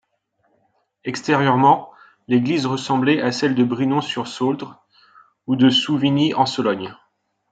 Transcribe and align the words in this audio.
Extérieurement, 1.03 1.91
l'église 2.27 2.65
ressemblait 2.65 3.21
à 3.21 3.31
celle 3.31 3.53
de 3.53 3.63
Brinon-sur-Sauldre, 3.63 4.83
ou 5.45 5.55
de 5.55 5.69
Souvigny-en-Sologne. 5.69 6.95